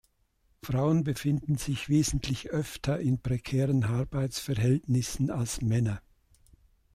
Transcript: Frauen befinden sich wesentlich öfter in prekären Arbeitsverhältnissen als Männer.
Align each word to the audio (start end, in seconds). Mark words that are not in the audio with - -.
Frauen 0.63 1.03
befinden 1.03 1.57
sich 1.59 1.87
wesentlich 1.87 2.49
öfter 2.49 2.99
in 2.99 3.21
prekären 3.21 3.83
Arbeitsverhältnissen 3.83 5.29
als 5.29 5.61
Männer. 5.61 6.01